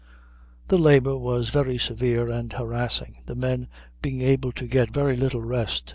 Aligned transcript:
The 0.69 0.79
labor 0.79 1.15
was 1.15 1.49
very 1.49 1.77
severe 1.77 2.27
and 2.31 2.51
harassing, 2.51 3.17
the 3.27 3.35
men 3.35 3.67
being 4.01 4.21
able 4.23 4.51
to 4.53 4.65
get 4.65 4.89
very 4.91 5.15
little 5.15 5.43
rest. 5.43 5.89